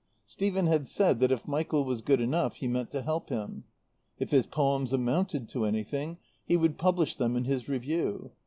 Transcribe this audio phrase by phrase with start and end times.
[0.25, 3.65] Stephen had said that if Michael was good enough he meant to help him.
[4.17, 8.31] If his poems amounted to anything he would publish them in his Review.